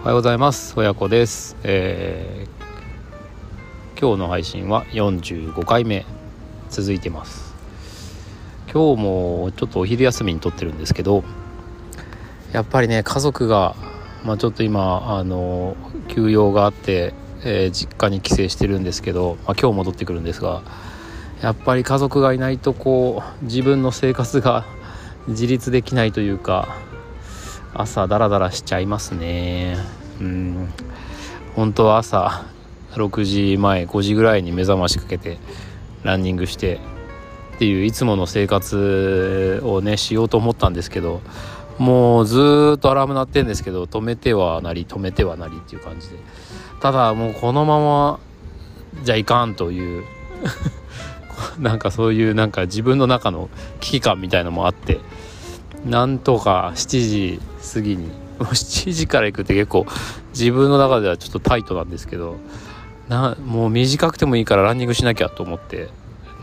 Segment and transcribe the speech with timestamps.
[0.00, 0.72] おはようございます。
[0.78, 6.06] 親子です、えー、今日の配信は45回目。
[6.70, 7.54] 続いてます。
[8.72, 11.22] 今日もちょっとお昼休みにとってるんですけど
[12.52, 13.76] やっぱりね家族が、
[14.24, 15.76] まあ、ちょっと今あの
[16.08, 17.12] 休養があって、
[17.44, 20.62] えー、実家に帰省してるんですけど、まあ、今日戻ってくるんですが
[21.42, 24.64] やっぱり家族がいないとこう自分の生活が
[25.28, 26.74] 自立できないというか
[27.74, 29.99] 朝ダラダラしちゃいますね。
[30.20, 30.72] うん。
[31.56, 32.44] 本当は朝
[32.92, 35.38] 6時前5時ぐらいに目覚ましかけて
[36.02, 36.80] ランニングして
[37.56, 41.20] っていういつもの生活をねしようと思ったんですけど
[41.78, 46.16] もうずっとアラーム鳴ってんですけど止めてはなり止めてはなりっていう感じで。
[46.80, 48.20] ただもうこのまま
[49.02, 50.04] じゃいかんという
[51.60, 54.98] なんかそういうなんか自分の中の危機感みたいのもあって
[55.84, 57.40] なんとか7時
[57.74, 58.10] 過ぎに
[58.50, 59.86] 7時から行くって結構
[60.32, 62.36] 自分の中ではちょっとタイトなんですけど
[63.08, 65.88] なもう短くてもいいからランニングしなきゃと思って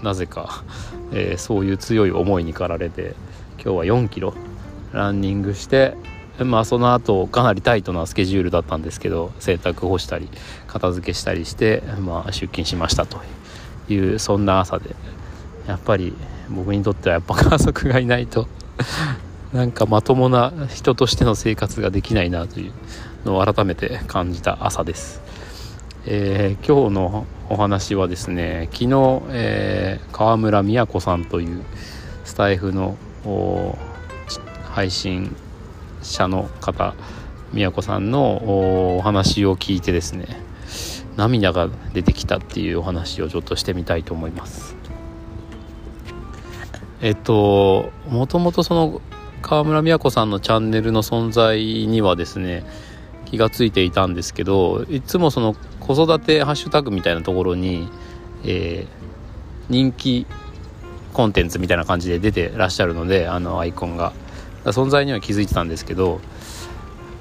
[0.04, 0.64] なぜか、
[1.12, 3.16] えー、そういう強い思いに駆られて
[3.64, 4.34] 今日は4キロ
[4.94, 5.96] ランニングして
[6.40, 10.30] まあその後かなりタイトなスケジュールだったんですけど洗濯干したり
[10.68, 13.22] 片付けしたりして、まあ、出勤しましたと
[13.90, 14.96] いうそんな朝で。
[15.68, 16.14] やっぱり
[16.50, 18.48] 僕にとってはやっぱ家族がいないと
[19.54, 22.74] なんかまともな人としての生活ができないなという
[23.26, 25.22] のを改めて感じた朝です。
[26.06, 31.64] えー、今日のお話はですね昨日、えー、川村美也子さんという
[32.24, 32.98] スタイフの
[34.64, 35.36] 配信
[36.02, 36.94] 者の方
[37.54, 40.28] 美也子さんのお話を聞いてですね
[41.18, 44.76] 涙が出てきたっていうお話をちょっとしてみたいと思います。
[47.02, 49.02] えっともともとその
[49.48, 52.66] 川村美子さんのチャンネルの存在にはですね
[53.26, 57.90] 気が付いていたんですけどいつもその子育てハッシュタグみたいなところに、
[58.44, 58.88] えー、
[59.70, 60.28] 人気
[61.14, 64.14] コンテンツみたいな感じで出てらっしゃるのであのアイコンが。
[64.66, 66.20] 存在には気づいてたんですけど、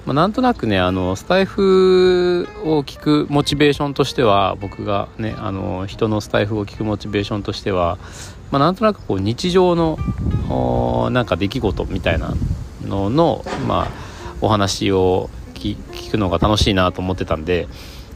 [0.05, 7.99] まあ、なんとなくねあのスタイフを聞くモチベーションとしては僕がねあの人のスタイフを聞くモチベーションとしては
[8.50, 9.99] まあ、なんとなくこう日常の
[11.11, 12.34] なんか出来事みたいな
[12.83, 13.89] のの、まあ、
[14.41, 15.77] お話を聞
[16.11, 17.67] くのが楽しいなと思ってたんで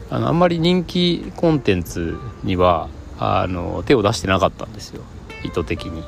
[0.09, 5.03] あのあんまり人気コンテンツにはあの手を出してなかったんですよ。
[5.43, 6.05] 意図的に、うん、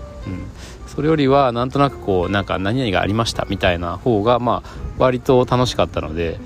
[0.87, 6.39] それよりはなんとなくこうなんか何々がありましたみたいな方がまあ割と楽しかったので、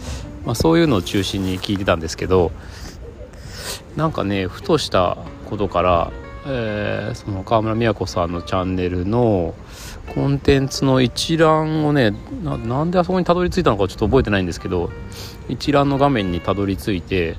[0.46, 2.52] まあ、そういうのを中心に聞いてたんですけど
[3.98, 5.18] なんかねふとした
[5.50, 6.12] ことから
[6.50, 9.54] えー、その川村美子さんのチャンネルの
[10.16, 14.90] コンテンツの一覧をねなんであそこにたどり着いたのかちょっと覚えてないんですけど
[15.50, 17.36] 一覧の画面にたどり着いて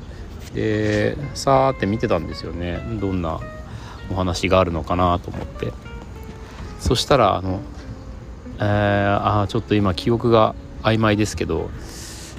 [0.52, 2.78] でさーって見てたんですよね。
[3.00, 3.40] どんな
[4.10, 5.72] お話があるのかなと思って。
[6.80, 7.60] そしたらあの
[8.60, 11.70] えー、あちょっと今記憶が曖昧ですけど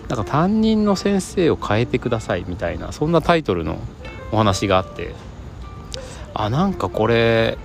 [0.07, 3.79] なんか担任の先生を変えてくださいみたいなそんなタイトルの
[4.31, 5.28] お話があって。
[6.33, 7.57] あなんかこれ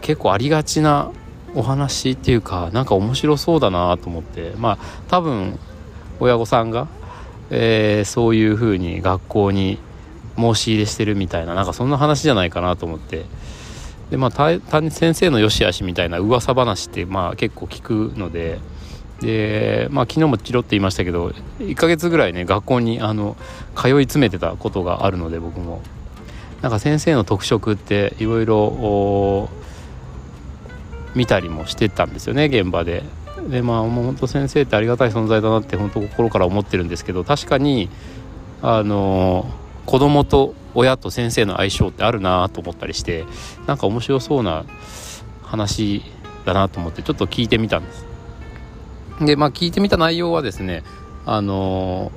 [0.00, 1.10] 結構ありがちな
[1.54, 4.52] お話っていうかなんか面白そうだなと思って。
[4.56, 4.78] まあ
[5.08, 5.58] 多分
[6.20, 6.86] 親御さんが、
[7.50, 9.78] えー、そういう風に学校に
[10.36, 13.24] 申し入れしてるみたいななんかそんな話じゃないかなと思って。
[14.10, 18.58] でまあ先生の良し悪しみたいな噂話ってまあ結構聞くので。
[19.20, 21.28] でまあ昨日もチロって言いましたけど
[21.60, 23.36] 1ヶ月ぐらいね学校にあの
[23.76, 25.80] 通い詰めてたことがあるので僕も。
[26.62, 29.50] なんか先生の特色っていろいろ
[31.14, 33.02] 見たりもしてたんですよね現場で。
[33.48, 37.88] でまあ本当先生ってありがたい存在だなって本当心から思ってるんですけど確かに
[38.62, 39.50] あの
[39.84, 43.24] 子供と親と先生の相性ってあるなと思ったりして
[43.66, 44.64] なんか面白そうな
[45.42, 46.02] 話
[46.44, 48.06] だなと思ってちょっと聞いてみたんです。
[49.20, 50.84] でまあ聞いてみた内容はですね
[51.26, 52.12] あの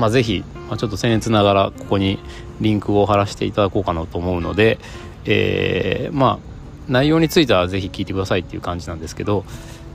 [0.00, 2.18] まあ、ぜひ、まあ、ちょっと僭越ながらここに
[2.60, 4.78] リンクを貼らせていただこうかなと思うので、
[5.26, 6.50] えー、まあ
[6.88, 9.44] 内容についてはぜひ聞いてくださいっていう感じなんですけど、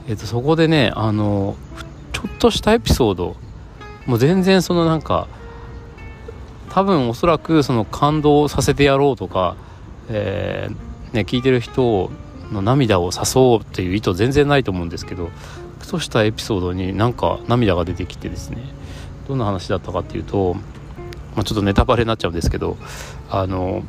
[0.08, 1.56] えー、とそこでねあの
[2.14, 3.36] ちょっとしたエピソード
[4.06, 5.28] もう全然そのなんか
[6.70, 9.56] 多分おそらくその感動させてやろうとか、
[10.10, 12.12] えー、ね、聞いてる人
[12.52, 15.32] の涙を誘おうっていう意図全然ないと思うんですけど
[15.80, 18.85] ふとしたエピソードになんか涙が出てきてですね。
[19.28, 20.54] どんな話だったかっていうと、
[21.36, 22.78] まあ、ちょっとネタバレになっちゃうんですけど
[23.30, 23.84] あの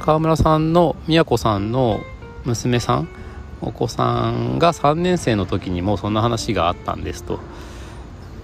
[0.00, 2.00] 川村さんの宮子さんの
[2.44, 3.08] 娘さん
[3.60, 7.40] お子さんが3年生の時にもそんな話があったんですと。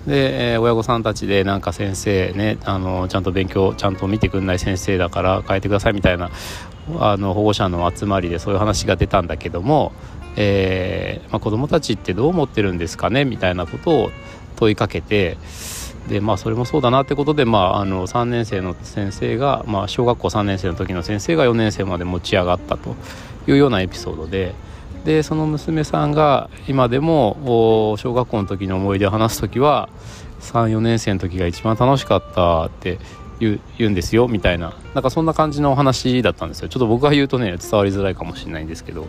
[0.07, 6.31] で、え、親御さんたちでなんか先生ねあのちゃんと勉強ちゃんと見てくんない先生だから変えてくださいみたいな
[6.99, 9.93] あの保護者の集まりでそういう話が出たんだけども、
[10.37, 13.25] えーまあ、子どもたちってどう思ってるんですかね？
[13.25, 14.11] みたいなことを
[14.57, 15.39] 問いかけて
[16.09, 22.97] でまあそれもそうだなってことで、まあ、あの3年生の先生が、まあ、小学校3年生の時の先生が4年生まで持ち上がったと
[23.47, 24.55] いうようなエピソードで。
[25.05, 29.89] でその娘さんが今でも小学校の時の思い出を話す時は
[30.43, 32.99] 34年生の時が一番楽しかったって
[33.39, 34.75] 言うんですよみたいな。
[34.93, 36.69] なんかそんな感じのお話だったんですよ。
[36.69, 39.07] ちょっと僕が言うとね伝わりづらいかもしれないんですけど、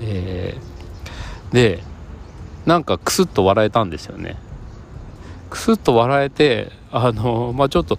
[0.00, 1.82] えー、で
[2.64, 4.36] なんかクスッと笑えたんですよね。
[5.50, 7.98] クスッと笑えてあのまあちょっと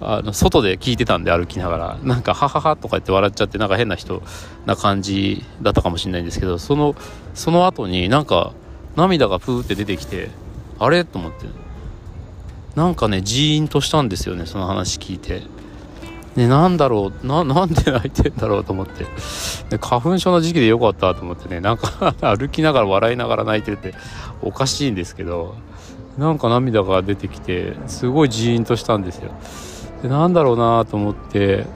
[0.00, 1.98] あの外で聞いてたんで歩きながら。
[2.02, 4.22] なんか「ははは」とか言って笑っちゃってなんか変な人
[4.66, 6.94] な感じだったかもしれないんですけどその
[7.34, 8.52] その後になんか
[8.94, 10.30] 涙がプーって出てきて
[10.78, 11.04] あれ？
[11.04, 11.46] と思って。
[12.74, 15.42] なんかねジーンとしたんですよねその話聞いて。
[16.36, 19.04] ね、なんだろうな、なんで泣いてんだろうと思って。
[19.70, 23.94] で花粉症の時期でよかったと思ってね、なんか 歩きながら笑いながら泣いてるって
[24.42, 25.54] おかしいんですけど、
[26.18, 29.32] なんか涙が出てきて、すごいジーンとしたんですよ。
[30.02, 31.66] でなんだろうなと思って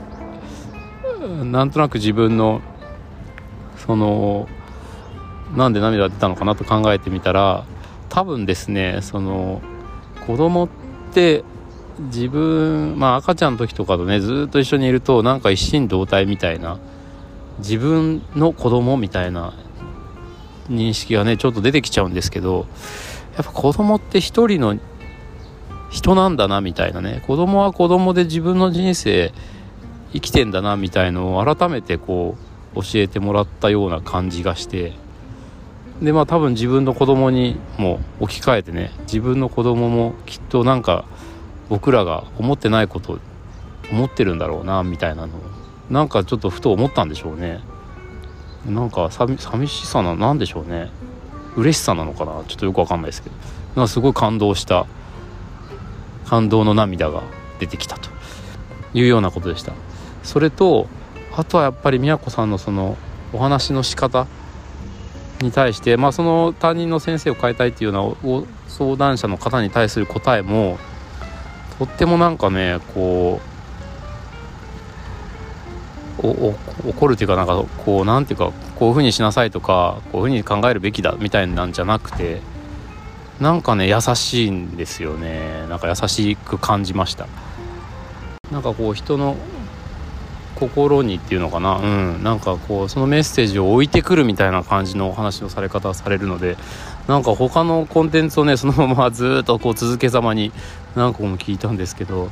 [1.45, 2.61] なんとなく自分の
[3.79, 4.49] その
[5.57, 7.65] なんで涙出たのかなと考えてみたら
[8.09, 9.63] 多分ですねその
[10.27, 10.69] 子供っ
[11.13, 11.45] て
[12.07, 16.79] 自分まあ赤ちゃんの時とかとねずっと一緒にいるとなんか一心同体みたいな
[17.59, 19.53] 自分の子供みたいな
[20.69, 22.67] 認識がねちょっと出てきちゃうんですけど
[23.37, 24.79] やっぱ子供って一人の
[25.91, 29.33] 人なんだなみたいなね子供は子供で自分の人生
[30.13, 32.37] 生きてんだなみたいのを改めてこ
[32.75, 34.93] う教えてもらったような感じがして
[36.01, 41.05] でまあ多分自分の子供にも置き換えてね自分の子供もきっとなんか
[41.71, 43.19] 僕らが思ってないこと
[43.91, 45.29] 思ってるんだろうなみたいなの。
[45.29, 45.41] を
[45.89, 47.61] なんかちょっとふと思ったんでしょうね。
[48.67, 50.91] なんか寂しさななんでしょうね。
[51.57, 52.45] 嬉しさなのかな。
[52.47, 53.37] ちょっとよくわかんないですけど。
[53.77, 54.87] なんかすごい感動した。
[56.27, 57.23] 感動の涙が
[57.59, 58.11] 出てきたと。
[58.93, 59.73] いうようなことでした。
[60.23, 60.87] それと
[61.33, 62.97] あとはやっぱり宮子さんのその
[63.33, 64.27] お話の仕方
[65.41, 70.79] に対して、まあ、その担任の先生を変えたいっていうような相談者の方に対する答えも
[71.81, 73.41] とってもなんかねこ
[76.23, 76.27] う
[76.91, 82.43] 怒るというかなんかこうなんていうかこういうふうにしなさいとかこういうふうに考えるべきだみたいなんじゃなくて
[83.41, 85.67] なんかね優しいんですよね。
[85.71, 87.27] なんか優しく感じました。
[88.51, 89.37] なんかこう人の
[90.61, 91.79] 心にっていうのかな。
[91.79, 92.23] うん。
[92.23, 96.57] なんかこうそのメッセージを置いてくるみたいな感じのお話のされ方されるので
[97.09, 100.53] なんか他のコンテンツをねそのままずっとこう続けざまに
[100.95, 102.31] 何個も聞いたんですけど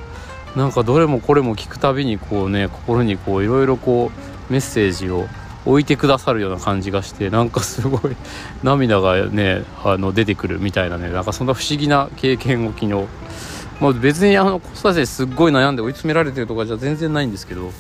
[0.55, 4.13] なんかどれもこれも聞くたびにこうね心にこういろいろこ
[4.49, 5.27] うメッセージを
[5.67, 8.17] 置いてくださるような感じがしてなんかすごい
[8.63, 13.07] 涙がねあの出てくるみたいなねなんかそんな不思議な経験を昨日。
[13.81, 17.71] まあ、別にあの子育てすっごい悩んで追い詰められてるとかじゃ全然ないんですけど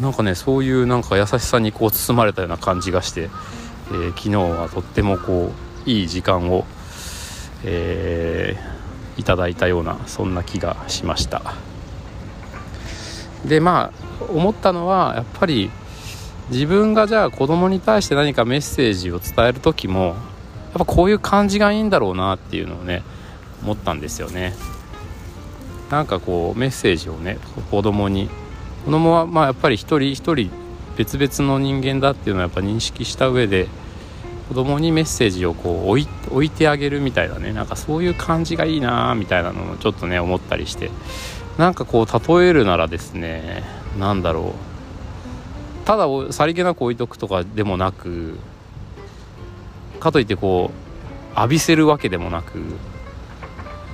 [0.00, 5.52] なんかねそういうなんか優しさにこう包まれたような感じがして、えー、昨日はとってもこ
[5.86, 6.64] ういい時間を、
[7.64, 11.42] えー、いただいたようなそんな気がしました。
[13.44, 15.70] でまあ思ったのはやっぱり
[16.50, 20.14] 自分がじゃあ子供に対して何かメッセージを伝える時もやっ
[20.78, 23.02] ぱこういう感じがいいんだろうなっていうのをね
[23.62, 24.54] 思ったんですよね。
[25.90, 27.38] なんかこうメッセージをね
[27.70, 28.30] 子供に
[28.84, 30.50] 子供はまあやっぱり一人一人
[30.96, 33.68] 別々の人間だっていうのはやっぱ認識した上で
[34.48, 40.90] 子供にメッセージをこう置い置いてあげるみたいなねなんかそういう感じがいいなみたいなのもちょっとね思ったりして。
[41.60, 43.62] なんかこう例えるならですね
[43.98, 44.54] 何だろ
[45.84, 45.86] う。
[45.86, 48.38] たださりげなく置いとくとかでもなく
[49.98, 50.70] かといってこ
[51.34, 52.62] う浴びせるわけでもなく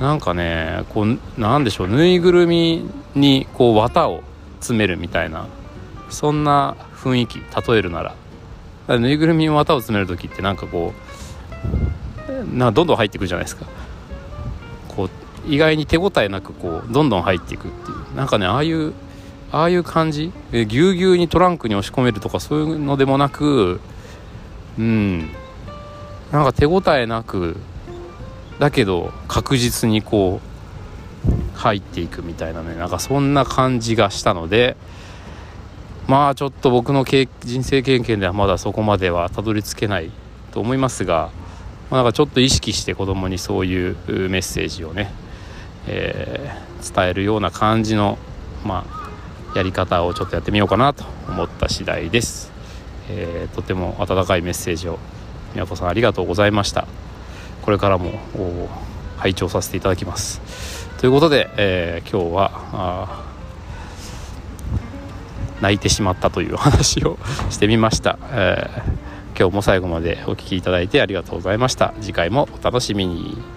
[0.00, 4.22] なんかねこうなんでしょうぬいぐるみにこう綿を
[4.66, 5.46] 詰めるみたいな
[6.10, 8.14] そんな雰囲気例えるなら。
[8.98, 10.92] ぬいぐるみに綿を詰める時ってなんかこ
[12.28, 13.66] うなどんどん入っていくじゃないですか。
[14.88, 15.10] こう
[15.48, 18.14] 意外に手応えなくこうどんどん入っていくっていう。
[18.14, 18.92] なんかねああいう
[19.50, 20.32] ああいう感じ？
[20.52, 23.80] ぎゅうぎゅうにトランクに押し込めるとかそういうのでもなく
[24.78, 25.30] うん。
[26.30, 27.56] なんか手応えなく
[28.58, 30.45] だけど確実にこう
[31.56, 34.76] 入っていくみたいなねなんかそんな感じがしたので
[36.06, 40.10] まあちょっと僕の人生経験ではまだそこまではたどり着けない
[40.52, 41.30] と思いますが
[41.90, 45.12] まあ、なんかちょっと意識して子供にそういうメッセージをね、
[45.86, 48.18] えー、伝えるような感じの、
[48.64, 52.50] まあ、やり方をちょっとやってみようかなと思った次第です、
[53.08, 54.98] えー、とても温かいメッセージを
[55.54, 56.86] 宮子さんありがとうございました。
[57.62, 58.12] これからも
[59.16, 60.40] 拝聴させていただきます。
[60.98, 63.24] ということで、えー、今日は
[65.60, 67.18] 泣いてしまったという話を
[67.50, 71.94] してみました、えー、今日も最後までお聴きいただいてありがとうございました。
[72.00, 73.55] 次回もお楽しみに。